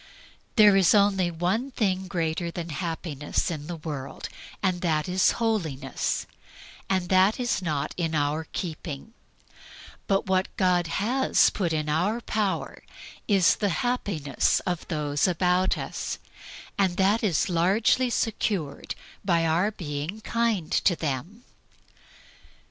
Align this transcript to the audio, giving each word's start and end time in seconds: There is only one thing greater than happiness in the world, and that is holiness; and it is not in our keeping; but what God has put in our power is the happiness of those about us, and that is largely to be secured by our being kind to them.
There 0.55 0.75
is 0.75 0.95
only 0.95 1.29
one 1.29 1.69
thing 1.69 2.07
greater 2.07 2.49
than 2.49 2.69
happiness 2.69 3.51
in 3.51 3.67
the 3.67 3.75
world, 3.75 4.29
and 4.63 4.81
that 4.81 5.07
is 5.07 5.33
holiness; 5.33 6.25
and 6.89 7.11
it 7.13 7.39
is 7.39 7.61
not 7.61 7.93
in 7.97 8.15
our 8.15 8.45
keeping; 8.51 9.13
but 10.07 10.25
what 10.25 10.47
God 10.57 10.87
has 10.87 11.51
put 11.51 11.71
in 11.71 11.87
our 11.87 12.19
power 12.19 12.81
is 13.27 13.57
the 13.57 13.69
happiness 13.85 14.59
of 14.61 14.87
those 14.87 15.27
about 15.27 15.77
us, 15.77 16.17
and 16.79 16.97
that 16.97 17.23
is 17.23 17.47
largely 17.47 18.05
to 18.09 18.15
be 18.15 18.23
secured 18.23 18.95
by 19.23 19.45
our 19.45 19.69
being 19.69 20.19
kind 20.21 20.71
to 20.71 20.95
them. 20.95 21.43